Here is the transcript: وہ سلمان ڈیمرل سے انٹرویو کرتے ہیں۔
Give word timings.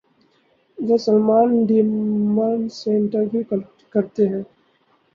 وہ 0.77 0.95
سلمان 0.97 1.65
ڈیمرل 1.65 2.67
سے 2.69 2.89
انٹرویو 2.95 3.41
کرتے 3.93 4.23
ہیں۔ 4.27 4.43